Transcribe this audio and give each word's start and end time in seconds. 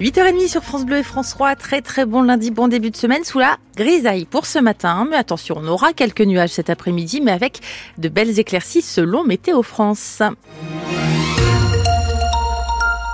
8h30 0.00 0.48
sur 0.48 0.64
France 0.64 0.84
Bleu 0.84 0.98
et 0.98 1.02
France 1.04 1.30
3. 1.30 1.54
Très 1.54 1.80
très 1.80 2.04
bon 2.04 2.22
lundi, 2.22 2.50
bon 2.50 2.66
début 2.66 2.90
de 2.90 2.96
semaine 2.96 3.22
sous 3.22 3.38
la 3.38 3.58
grisaille 3.76 4.24
pour 4.24 4.44
ce 4.44 4.58
matin. 4.58 5.06
Mais 5.08 5.16
attention, 5.16 5.54
on 5.58 5.68
aura 5.68 5.92
quelques 5.92 6.22
nuages 6.22 6.50
cet 6.50 6.68
après-midi, 6.68 7.20
mais 7.20 7.30
avec 7.30 7.60
de 7.98 8.08
belles 8.08 8.40
éclaircies 8.40 8.82
selon 8.82 9.22
Météo 9.22 9.62
France. 9.62 10.20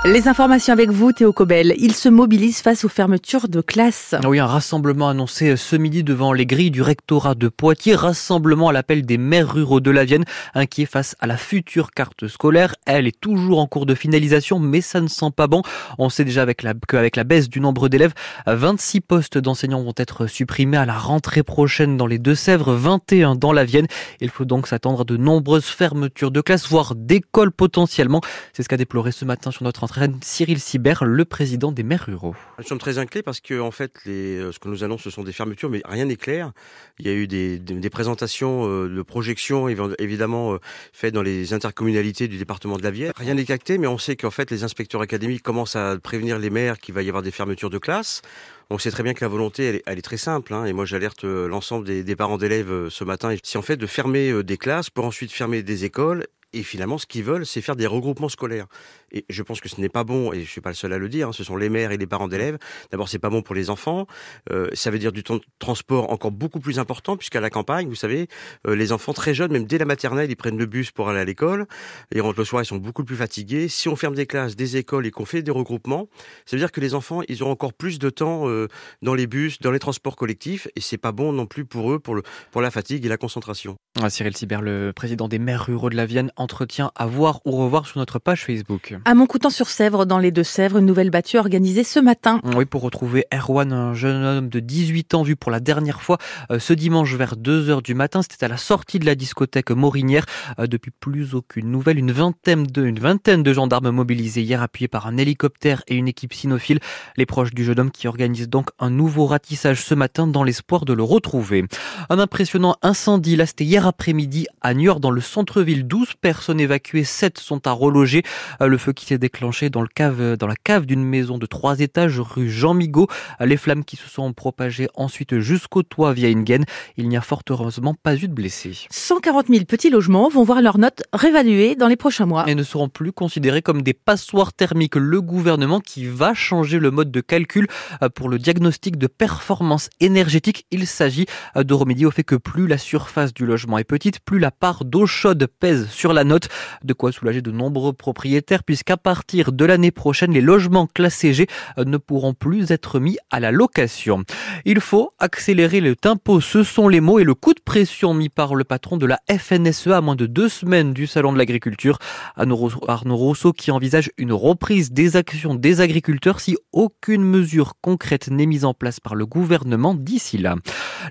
Les 0.07 0.29
informations 0.29 0.73
avec 0.73 0.89
vous, 0.89 1.13
Théo 1.13 1.31
Cobel. 1.31 1.75
Il 1.77 1.95
se 1.95 2.09
mobilise 2.09 2.63
face 2.63 2.87
aux 2.87 2.89
fermetures 2.89 3.49
de 3.49 3.61
classes. 3.61 4.15
Oui, 4.27 4.39
un 4.39 4.47
rassemblement 4.47 5.11
annoncé 5.11 5.59
ce 5.59 5.77
midi 5.77 6.03
devant 6.03 6.33
les 6.33 6.47
grilles 6.47 6.71
du 6.71 6.81
rectorat 6.81 7.35
de 7.35 7.49
Poitiers. 7.49 7.97
Rassemblement 7.97 8.71
à 8.71 8.73
l'appel 8.73 9.05
des 9.05 9.19
maires 9.19 9.53
ruraux 9.53 9.81
de 9.81 9.91
la 9.91 10.07
Vienne, 10.07 10.25
inquiets 10.55 10.87
face 10.87 11.17
à 11.21 11.27
la 11.27 11.37
future 11.37 11.91
carte 11.91 12.29
scolaire. 12.29 12.77
Elle 12.87 13.07
est 13.07 13.21
toujours 13.21 13.59
en 13.59 13.67
cours 13.67 13.85
de 13.85 13.95
finalisation, 13.95 14.59
mais 14.59 14.81
ça 14.81 15.03
ne 15.03 15.07
sent 15.07 15.33
pas 15.37 15.49
bon. 15.49 15.61
On 15.99 16.09
sait 16.09 16.25
déjà 16.25 16.41
avec 16.41 16.63
la, 16.63 16.73
qu'avec 16.73 17.17
la 17.17 17.25
baisse 17.25 17.51
du 17.51 17.61
nombre 17.61 17.91
d'élèves, 17.91 18.15
26 18.47 19.03
postes 19.03 19.37
d'enseignants 19.37 19.83
vont 19.83 19.93
être 19.99 20.27
supprimés 20.27 20.79
à 20.79 20.87
la 20.87 20.97
rentrée 20.97 21.43
prochaine 21.43 21.99
dans 21.99 22.07
les 22.07 22.19
Deux-Sèvres, 22.19 22.73
21 22.73 23.35
dans 23.35 23.53
la 23.53 23.67
Vienne. 23.67 23.87
Il 24.23 24.31
faut 24.31 24.47
donc 24.47 24.67
s'attendre 24.67 25.03
à 25.03 25.05
de 25.05 25.19
nombreuses 25.19 25.67
fermetures 25.67 26.31
de 26.31 26.41
classes, 26.41 26.71
voire 26.71 26.95
d'écoles 26.95 27.53
potentiellement. 27.53 28.23
C'est 28.55 28.63
ce 28.63 28.69
qu'a 28.71 28.79
déploré 28.79 29.13
ce 29.13 29.27
matin 29.27 29.51
sur 29.51 29.63
notre 29.63 29.90
Cyril 30.23 30.61
Sibert, 30.61 31.05
le 31.05 31.25
président 31.25 31.73
des 31.73 31.83
maires 31.83 32.05
ruraux. 32.07 32.35
Nous 32.59 32.65
sommes 32.65 32.79
très 32.79 32.99
inquiets 32.99 33.23
parce 33.23 33.41
que 33.41 33.61
en 33.61 33.71
fait, 33.71 33.93
euh, 34.07 34.53
ce 34.53 34.59
que 34.59 34.69
nous 34.69 34.85
annonce, 34.85 35.03
ce 35.03 35.11
sont 35.11 35.25
des 35.25 35.33
fermetures, 35.33 35.71
mais 35.71 35.83
rien 35.85 36.05
n'est 36.05 36.17
clair. 36.17 36.53
Il 36.99 37.07
y 37.07 37.11
a 37.11 37.13
eu 37.13 37.27
des, 37.27 37.59
des, 37.59 37.91
présentations 37.91 38.69
euh, 38.69 38.89
de 38.89 39.03
projections 39.03 39.69
évidemment 39.69 40.55
euh, 40.55 40.59
faites 40.93 41.15
dans 41.15 41.23
les 41.23 41.53
intercommunalités 41.55 42.29
du 42.29 42.39
département 42.39 42.77
de 42.77 42.83
la 42.83 42.91
Vienne. 42.91 43.13
Rien 43.17 43.35
n'est 43.35 43.51
acté, 43.51 43.79
mais 43.79 43.87
on 43.87 43.99
sait 43.99 44.17
qu'en 44.17 44.31
fait, 44.31 44.51
les 44.51 44.65
inspecteurs 44.65 45.01
académiques 45.01 45.43
commencent 45.43 45.77
à 45.77 45.97
prévenir 45.99 46.39
les 46.39 46.51
maires 46.51 46.79
qu'il 46.79 46.95
va 46.95 47.03
y 47.03 47.09
avoir 47.09 47.23
des 47.23 47.33
fermetures 47.33 47.71
de 47.71 47.79
classes. 47.79 48.23
On 48.71 48.79
sait 48.79 48.93
très 48.93 49.03
bien 49.03 49.15
que 49.15 49.25
la 49.25 49.29
volonté, 49.29 49.83
elle 49.85 49.99
est, 49.99 50.03
très 50.03 50.17
simple. 50.17 50.55
Hein, 50.55 50.65
et 50.65 50.73
moi, 50.73 50.85
j'alerte 50.85 51.25
l'ensemble 51.25 51.87
des, 51.87 52.05
des, 52.05 52.15
parents 52.15 52.39
d'élèves 52.39 52.89
ce 52.89 53.03
matin. 53.03 53.35
C'est 53.43 53.59
en 53.59 53.63
fait 53.63 53.77
de 53.77 53.87
fermer 53.87 54.45
des 54.45 54.57
classes 54.57 54.91
pour 54.91 55.05
ensuite 55.05 55.33
fermer 55.33 55.65
des 55.65 55.85
écoles 55.85 56.27
et 56.53 56.63
finalement, 56.63 56.99
ce 56.99 57.07
qu'ils 57.07 57.25
veulent, 57.25 57.47
c'est 57.47 57.61
faire 57.61 57.77
des 57.77 57.87
regroupements 57.87 58.29
scolaires. 58.29 58.67
Et 59.13 59.25
je 59.29 59.43
pense 59.43 59.61
que 59.61 59.69
ce 59.69 59.81
n'est 59.81 59.89
pas 59.89 60.05
bon, 60.05 60.33
et 60.33 60.43
je 60.43 60.51
suis 60.51 60.61
pas 60.61 60.71
le 60.71 60.75
seul 60.75 60.93
à 60.93 60.99
le 60.99 61.09
dire, 61.09 61.29
hein, 61.29 61.33
ce 61.33 61.45
sont 61.45 61.57
les 61.57 61.69
maires 61.69 61.93
et 61.93 61.97
les 61.97 62.07
parents 62.07 62.29
d'élèves. 62.29 62.59
D'abord, 62.91 63.09
c'est 63.09 63.19
pas 63.19 63.31
bon 63.31 63.43
pour 63.43 63.55
les 63.55 63.71
enfants. 63.71 64.07
Euh, 64.51 64.69
ça 64.73 64.91
veut 64.91 64.99
dire 64.99 65.13
du 65.13 65.23
temps 65.23 65.37
de 65.37 65.43
transport 65.59 66.11
encore 66.11 66.31
beaucoup 66.31 66.61
plus 66.61 66.79
important, 66.79 67.17
puisqu'à 67.17 67.41
la 67.41 67.51
campagne, 67.51 67.89
vous 67.89 67.95
savez, 67.95 68.29
euh, 68.67 68.75
les 68.75 68.93
enfants 68.93 69.13
très 69.13 69.35
jeunes, 69.35 69.53
même 69.53 69.65
dès 69.65 69.79
la 69.79 69.85
maternelle, 69.85 70.31
ils 70.31 70.37
prennent 70.37 70.59
le 70.59 70.67
bus 70.67 70.91
pour 70.91 71.09
aller 71.09 71.21
à 71.21 71.25
l'école. 71.25 71.67
Et 72.13 72.21
rentrent 72.21 72.39
le 72.39 72.45
soir, 72.45 72.63
ils 72.63 72.67
sont 72.67 72.77
beaucoup 72.77 73.05
plus 73.05 73.17
fatigués. 73.17 73.69
Si 73.69 73.89
on 73.89 73.97
ferme 73.97 74.15
des 74.15 74.27
classes, 74.27 74.57
des 74.57 74.77
écoles 74.77 75.07
et 75.07 75.11
qu'on 75.11 75.25
fait 75.25 75.43
des 75.43 75.51
regroupements, 75.51 76.09
ça 76.47 76.57
veut 76.57 76.61
dire 76.61 76.73
que 76.73 76.81
les 76.81 76.95
enfants, 76.95 77.23
ils 77.29 77.43
auront 77.43 77.53
encore 77.53 77.73
plus 77.73 77.99
de 77.99 78.11
temps 78.11 78.49
euh, 78.49 78.69
dans 79.03 79.15
les 79.15 79.27
bus, 79.27 79.59
dans 79.61 79.71
les 79.71 79.79
transports 79.79 80.17
collectifs, 80.17 80.69
et 80.77 80.81
c'est 80.81 80.99
pas 80.99 81.13
bon 81.13 81.33
non 81.33 81.47
plus 81.47 81.65
pour 81.65 81.93
eux, 81.93 81.99
pour, 81.99 82.15
le, 82.15 82.23
pour 82.51 82.61
la 82.61 82.71
fatigue 82.71 83.05
et 83.05 83.09
la 83.09 83.17
concentration. 83.17 83.77
Ah, 84.01 84.09
Cyril 84.09 84.37
Sibert, 84.37 84.63
le 84.63 84.93
président 84.95 85.29
des 85.29 85.39
maires 85.39 85.67
ruraux 85.67 85.91
de 85.91 85.97
la 85.97 86.07
Vienne, 86.07 86.31
entretien 86.41 86.91
à 86.97 87.07
voir 87.07 87.41
ou 87.45 87.53
revoir 87.53 87.87
sur 87.87 87.99
notre 87.99 88.19
page 88.19 88.45
Facebook. 88.45 88.97
À 89.05 89.15
Montcoutan-sur-Sèvre, 89.15 90.07
dans 90.07 90.19
les 90.19 90.31
Deux-Sèvres, 90.31 90.79
une 90.79 90.87
nouvelle 90.87 91.11
battue 91.11 91.37
organisée 91.37 91.85
ce 91.85 92.01
matin. 92.01 92.41
Oui, 92.57 92.65
pour 92.65 92.83
retrouver 92.83 93.27
Erwan, 93.33 93.73
un 93.73 93.95
jeune 93.95 94.25
homme 94.25 94.49
de 94.49 94.59
18 94.59 95.15
ans 95.15 95.23
vu 95.23 95.37
pour 95.37 95.51
la 95.51 95.61
dernière 95.61 96.01
fois 96.01 96.19
euh, 96.51 96.59
ce 96.59 96.73
dimanche 96.73 97.15
vers 97.15 97.37
2h 97.37 97.83
du 97.83 97.95
matin. 97.95 98.23
C'était 98.23 98.45
à 98.45 98.49
la 98.49 98.57
sortie 98.57 98.99
de 98.99 99.07
la 99.07 99.15
discothèque 99.15 99.71
Morinière. 99.71 100.25
Euh, 100.59 100.67
depuis 100.67 100.91
plus 100.91 101.35
aucune 101.35 101.71
nouvelle, 101.71 101.99
une 101.99 102.13
vingtaine 102.13 102.67
de, 102.67 102.85
une 102.85 102.99
vingtaine 102.99 103.43
de 103.43 103.53
gendarmes 103.53 103.91
mobilisés 103.91 104.43
hier, 104.43 104.63
appuyés 104.63 104.89
par 104.89 105.07
un 105.07 105.19
hélicoptère 105.19 105.83
et 105.89 105.97
une 105.97 106.09
équipe 106.09 106.33
cynophile. 106.33 106.81
Les 107.17 107.27
proches 107.27 107.53
du 107.53 107.65
jeune 107.65 107.81
homme 107.81 107.91
qui 107.91 108.09
organisent 108.09 108.49
donc 108.49 108.71
un 108.79 108.91
nouveau 108.91 109.27
ratissage 109.27 109.83
ce 109.83 109.95
matin 109.95 110.27
dans 110.27 110.43
l'espoir 110.43 110.87
de 110.87 110.95
le 110.95 111.03
retrouver. 111.03 111.65
Un 112.09 112.19
impressionnant 112.19 112.77
incendie, 112.83 113.37
là 113.37 113.45
c'était 113.45 113.65
hier 113.65 113.87
après-midi 113.87 114.47
à 114.63 114.73
Niort, 114.73 115.01
dans 115.01 115.11
le 115.11 115.21
centre-ville. 115.21 115.87
12 115.87 116.15
personnes 116.15 116.30
évacuées, 116.59 117.05
7 117.05 117.39
sont 117.39 117.67
à 117.67 117.73
reloger. 117.73 118.23
Euh, 118.61 118.67
le 118.67 118.79
feu 118.79 118.93
qui 118.93 119.07
s'est 119.07 119.19
déclenché 119.19 119.71
dans, 119.71 119.83
le 119.83 119.89
cave, 119.89 120.37
dans 120.37 120.47
la 120.47 120.57
cave 120.57 120.87
d'une 120.87 121.05
maison 121.05 121.39
de 121.39 121.47
3 121.47 121.81
étages 121.81 122.21
rue 122.21 122.51
Jean 122.51 122.75
Migaud. 122.75 123.09
Euh, 123.41 123.47
les 123.47 123.57
flammes 123.57 123.85
qui 123.85 123.97
se 123.97 124.09
sont 124.09 124.33
propagées 124.33 124.89
ensuite 124.95 125.39
jusqu'au 125.41 125.83
toit 125.83 126.13
via 126.13 126.29
Ingen. 126.29 126.65
Il 126.97 127.09
n'y 127.09 127.17
a 127.17 127.21
fort 127.21 127.43
heureusement 127.51 127.95
pas 127.95 128.17
eu 128.17 128.29
de 128.29 128.33
blessés. 128.33 128.87
140 128.91 129.49
000 129.49 129.65
petits 129.65 129.91
logements 129.91 130.29
vont 130.29 130.43
voir 130.43 130.63
leurs 130.63 130.79
notes 130.79 131.03
réévaluées 131.13 131.75
dans 131.75 131.89
les 131.89 131.97
prochains 131.97 132.27
mois. 132.27 132.49
Et 132.49 132.55
ne 132.55 132.63
seront 132.63 132.89
plus 132.89 133.13
considérés 133.13 133.63
comme 133.63 133.83
des 133.83 133.95
passoires 133.95 134.53
thermiques. 134.53 134.97
Le 134.97 135.21
gouvernement 135.21 135.81
qui 135.81 136.07
va 136.07 136.35
changer 136.35 136.79
le 136.79 136.91
mode 136.91 137.11
de 137.11 137.21
calcul 137.21 137.67
euh, 138.03 138.09
pour 138.09 138.29
le 138.29 138.39
diagnostic 138.39 138.97
de 138.97 139.07
performance 139.07 139.89
énergétique. 140.01 140.67
Il 140.71 140.87
s'agit 140.87 141.27
de 141.57 141.75
remédier 141.75 142.07
au 142.07 142.11
fait 142.11 142.25
que 142.25 142.37
plus 142.37 142.67
la 142.67 142.79
surface 142.79 143.33
du 143.33 143.47
logement 143.47 143.79
est 143.79 143.85
petite, 143.85 144.21
plus 144.21 144.39
la 144.39 144.51
part 144.51 144.85
d'eau 144.85 145.07
chaude 145.07 145.47
pèse 145.47 145.89
sur 145.89 146.13
la 146.13 146.20
note. 146.25 146.49
De 146.85 146.93
quoi 146.93 147.13
soulager 147.13 147.43
de 147.43 147.51
nombreux 147.51 147.93
propriétaires 147.93 148.65
puisqu'à 148.65 148.97
partir 148.97 149.53
de 149.53 149.65
l'année 149.65 149.91
prochaine, 149.91 150.33
les 150.33 150.41
logements 150.41 150.87
classés 150.87 151.33
G 151.33 151.47
euh, 151.79 151.85
ne 151.85 151.97
pourront 151.97 152.35
plus 152.35 152.71
être 152.71 153.01
mis 153.01 153.19
à 153.31 153.41
la 153.41 153.51
location. 153.51 154.25
Il 154.65 154.81
faut 154.81 155.13
accélérer 155.19 155.81
le 155.81 155.97
tempo, 155.97 156.41
ce 156.41 156.63
sont 156.63 156.89
les 156.89 157.01
mots 157.01 157.19
et 157.19 157.25
le 157.25 157.35
coup 157.35 157.55
de 157.55 157.61
pression 157.61 158.15
mis 158.15 158.29
par 158.29 158.55
le 158.55 158.65
patron 158.65 158.97
de 158.97 159.07
la 159.07 159.21
FNSEA 159.31 159.97
à 159.97 160.01
moins 160.01 160.17
de 160.17 160.27
deux 160.27 160.49
semaines 160.49 160.93
du 160.93 161.07
Salon 161.07 161.33
de 161.33 161.39
l'Agriculture. 161.39 161.99
Arnaud 162.37 163.17
Rousseau 163.17 163.53
qui 163.53 163.71
envisage 163.71 164.11
une 164.17 164.33
reprise 164.33 164.93
des 164.93 165.17
actions 165.17 165.55
des 165.55 165.81
agriculteurs 165.81 166.41
si 166.41 166.57
aucune 166.73 167.23
mesure 167.23 167.75
concrète 167.81 168.29
n'est 168.31 168.47
mise 168.47 168.65
en 168.65 168.75
place 168.75 169.01
par 169.01 169.15
le 169.15 169.27
gouvernement 169.27 169.95
d'ici 169.95 170.39
là. 170.39 170.57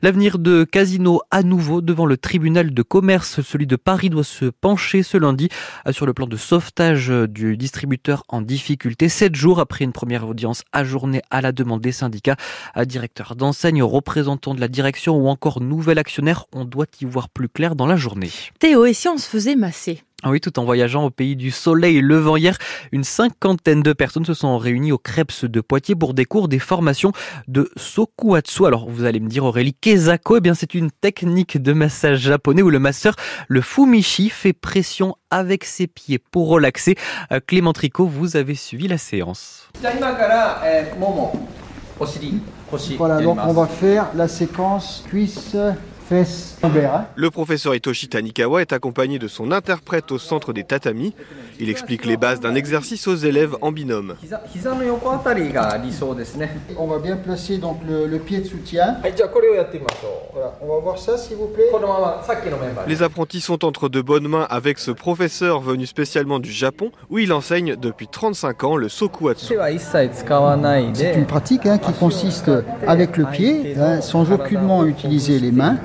L'avenir 0.01 0.39
de 0.39 0.63
Casino 0.63 1.21
à 1.31 1.43
nouveau 1.43 1.81
devant 1.81 2.05
le 2.05 2.17
tribunal 2.17 2.73
de 2.73 2.81
commerce, 2.81 3.41
celui 3.41 3.67
de 3.67 3.75
Paris 3.75 4.09
doit 4.09 4.23
se 4.23 4.45
pencher 4.45 4.98
ce 5.03 5.17
lundi 5.17 5.49
euh, 5.87 5.91
sur 5.91 6.05
le 6.05 6.13
plan 6.13 6.27
de 6.27 6.37
sauvetage 6.37 7.09
euh, 7.11 7.27
du 7.27 7.57
distributeur 7.57 8.23
en 8.29 8.41
difficulté. 8.41 9.09
Sept 9.09 9.35
jours 9.35 9.59
après 9.59 9.85
une 9.85 9.93
première 9.93 10.27
audience 10.27 10.63
ajournée 10.71 11.21
à 11.29 11.41
la 11.41 11.51
demande 11.51 11.81
des 11.81 11.91
syndicats, 11.91 12.37
à 12.73 12.85
directeur 12.85 13.35
d'enseigne, 13.35 13.83
représentant 13.83 14.53
de 14.53 14.61
la 14.61 14.67
direction 14.67 15.17
ou 15.17 15.27
encore 15.27 15.61
nouvel 15.61 15.99
actionnaire, 15.99 16.45
on 16.53 16.65
doit 16.65 16.87
y 17.01 17.05
voir 17.05 17.29
plus 17.29 17.49
clair 17.49 17.75
dans 17.75 17.87
la 17.87 17.95
journée. 17.95 18.31
Théo, 18.59 18.85
et 18.85 18.93
si 18.93 19.07
on 19.07 19.17
se 19.17 19.27
faisait 19.27 19.55
masser? 19.55 20.03
Oui, 20.25 20.41
tout 20.41 20.59
en 20.59 20.65
voyageant 20.65 21.05
au 21.05 21.09
pays 21.09 21.35
du 21.35 21.49
soleil 21.49 22.01
levant 22.01 22.35
hier, 22.35 22.57
une 22.91 23.05
cinquantaine 23.05 23.81
de 23.81 23.93
personnes 23.93 24.25
se 24.25 24.33
sont 24.33 24.57
réunies 24.57 24.91
au 24.91 24.97
Krebs 24.97 25.43
de 25.43 25.61
Poitiers 25.61 25.95
pour 25.95 26.13
des 26.13 26.25
cours 26.25 26.49
des 26.49 26.59
formations 26.59 27.13
de 27.47 27.69
Sokuatsu. 27.77 28.65
Alors 28.65 28.89
vous 28.89 29.05
allez 29.05 29.21
me 29.21 29.29
dire 29.29 29.45
Aurélie, 29.45 29.73
Kezako, 29.73 30.37
eh 30.37 30.41
bien 30.41 30.53
c'est 30.53 30.73
une 30.73 30.91
technique 30.91 31.61
de 31.61 31.71
massage 31.71 32.19
japonais 32.19 32.61
où 32.61 32.69
le 32.69 32.79
masseur, 32.79 33.15
le 33.47 33.61
Fumishi, 33.61 34.29
fait 34.29 34.53
pression 34.53 35.15
avec 35.29 35.63
ses 35.63 35.87
pieds 35.87 36.19
pour 36.19 36.49
relaxer. 36.49 36.95
Euh, 37.31 37.39
Clément 37.45 37.71
Tricot, 37.71 38.05
vous 38.05 38.35
avez 38.35 38.55
suivi 38.55 38.87
la 38.89 38.97
séance. 38.97 39.69
Voilà, 42.97 43.21
donc 43.21 43.39
on 43.43 43.53
va 43.53 43.67
faire 43.67 44.07
la 44.15 44.27
séquence 44.27 45.03
cuisse 45.07 45.55
Le 46.11 47.29
professeur 47.29 47.75
Hitoshi 47.75 48.09
Tanikawa 48.09 48.61
est 48.61 48.73
accompagné 48.73 49.19
de 49.19 49.27
son 49.27 49.51
interprète 49.51 50.11
au 50.11 50.17
centre 50.17 50.53
des 50.53 50.63
tatamis. 50.63 51.13
Il 51.59 51.69
explique 51.69 52.05
les 52.05 52.17
bases 52.17 52.39
d'un 52.39 52.55
exercice 52.55 53.07
aux 53.07 53.15
élèves 53.15 53.55
en 53.61 53.71
binôme. 53.71 54.15
On 56.77 56.87
va 56.87 56.99
bien 56.99 57.17
placer 57.17 57.57
donc 57.57 57.79
le, 57.87 58.17
pied 58.17 58.39
de 58.39 58.45
soutien. 58.45 58.97
on 60.61 60.67
va 60.67 60.79
voir 60.79 60.97
ça 60.97 61.17
s'il 61.17 61.37
vous 61.37 61.47
plaît. 61.47 61.69
Les 62.87 63.03
apprentis 63.03 63.41
sont 63.41 63.65
entre 63.65 63.89
de 63.89 64.01
bonnes 64.01 64.27
mains 64.27 64.47
avec 64.49 64.79
ce 64.79 64.91
professeur 64.91 65.59
venu 65.59 65.85
spécialement 65.85 66.39
du 66.39 66.51
Japon 66.51 66.91
où 67.09 67.19
il 67.19 67.33
enseigne 67.33 67.75
depuis 67.75 68.07
35 68.07 68.63
ans 68.63 68.77
le 68.77 68.89
sokuatsu. 68.89 69.53
C'est 70.93 71.15
une 71.15 71.25
pratique 71.25 71.65
hein, 71.65 71.77
qui 71.77 71.93
consiste 71.93 72.49
avec 72.87 73.17
le 73.17 73.25
pied, 73.25 73.75
hein, 73.77 74.01
sans 74.01 74.31
aucunement 74.31 74.85
utiliser 74.85 75.39
les 75.39 75.51
mains, 75.51 75.77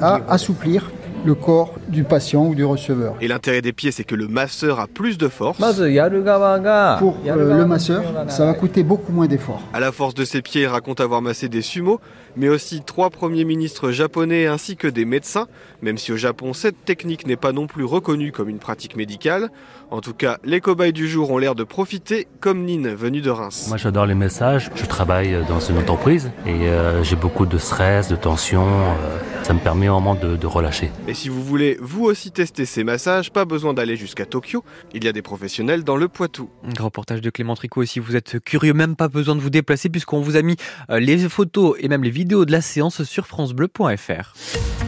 à 0.00 0.20
assouplir 0.28 0.90
le 1.24 1.34
corps 1.34 1.72
du 1.94 2.04
patient 2.04 2.46
ou 2.46 2.54
du 2.54 2.64
receveur. 2.64 3.14
Et 3.22 3.28
l'intérêt 3.28 3.62
des 3.62 3.72
pieds, 3.72 3.92
c'est 3.92 4.04
que 4.04 4.14
le 4.14 4.28
masseur 4.28 4.80
a 4.80 4.86
plus 4.86 5.16
de 5.16 5.28
force. 5.28 5.56
Pour 5.56 5.64
euh, 5.66 7.58
le 7.58 7.66
masseur, 7.66 8.02
ça 8.28 8.44
va 8.44 8.52
coûter 8.52 8.82
beaucoup 8.82 9.12
moins 9.12 9.26
d'efforts. 9.26 9.62
À 9.72 9.80
la 9.80 9.92
force 9.92 10.14
de 10.14 10.24
ses 10.24 10.42
pieds, 10.42 10.62
il 10.62 10.66
raconte 10.66 11.00
avoir 11.00 11.22
massé 11.22 11.48
des 11.48 11.62
sumo, 11.62 12.00
mais 12.36 12.48
aussi 12.48 12.82
trois 12.84 13.10
premiers 13.10 13.44
ministres 13.44 13.90
japonais 13.90 14.46
ainsi 14.46 14.76
que 14.76 14.88
des 14.88 15.04
médecins, 15.04 15.46
même 15.80 15.96
si 15.96 16.12
au 16.12 16.16
Japon, 16.16 16.52
cette 16.52 16.84
technique 16.84 17.26
n'est 17.26 17.36
pas 17.36 17.52
non 17.52 17.66
plus 17.66 17.84
reconnue 17.84 18.32
comme 18.32 18.48
une 18.48 18.58
pratique 18.58 18.96
médicale. 18.96 19.50
En 19.90 20.00
tout 20.00 20.14
cas, 20.14 20.38
les 20.44 20.60
cobayes 20.60 20.92
du 20.92 21.08
jour 21.08 21.30
ont 21.30 21.38
l'air 21.38 21.54
de 21.54 21.62
profiter, 21.62 22.26
comme 22.40 22.64
Nine, 22.64 22.88
venu 22.88 23.20
de 23.20 23.30
Reims. 23.30 23.66
Moi, 23.68 23.76
j'adore 23.76 24.06
les 24.06 24.14
messages. 24.16 24.70
Je 24.74 24.86
travaille 24.86 25.36
dans 25.48 25.60
une 25.60 25.78
entreprise 25.78 26.32
et 26.46 26.50
euh, 26.50 27.04
j'ai 27.04 27.16
beaucoup 27.16 27.46
de 27.46 27.58
stress, 27.58 28.08
de 28.08 28.16
tension. 28.16 28.66
Euh, 28.66 29.18
ça 29.44 29.52
me 29.52 29.60
permet 29.60 29.88
vraiment 29.88 30.14
de, 30.14 30.36
de 30.36 30.46
relâcher. 30.46 30.90
Et 31.06 31.14
si 31.14 31.28
vous 31.28 31.42
voulez 31.42 31.76
vous 31.84 32.04
aussi 32.04 32.30
tester 32.30 32.64
ces 32.64 32.82
massages, 32.82 33.30
pas 33.30 33.44
besoin 33.44 33.74
d'aller 33.74 33.96
jusqu'à 33.96 34.26
Tokyo, 34.26 34.64
il 34.94 35.04
y 35.04 35.08
a 35.08 35.12
des 35.12 35.22
professionnels 35.22 35.84
dans 35.84 35.96
le 35.96 36.08
Poitou. 36.08 36.50
Un 36.64 36.82
reportage 36.82 37.20
de 37.20 37.30
Clément 37.30 37.54
Tricot 37.54 37.84
si 37.84 38.00
vous 38.00 38.16
êtes 38.16 38.40
curieux, 38.40 38.72
même 38.72 38.96
pas 38.96 39.08
besoin 39.08 39.36
de 39.36 39.40
vous 39.40 39.50
déplacer 39.50 39.88
puisqu'on 39.90 40.20
vous 40.20 40.36
a 40.36 40.42
mis 40.42 40.56
euh, 40.90 40.98
les 40.98 41.28
photos 41.28 41.76
et 41.78 41.88
même 41.88 42.02
les 42.02 42.10
vidéos 42.10 42.44
de 42.44 42.52
la 42.52 42.60
séance 42.60 43.02
sur 43.04 43.26
francebleu.fr. 43.26 44.83